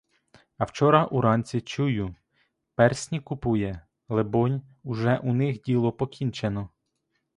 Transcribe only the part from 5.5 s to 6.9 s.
діло покінчено.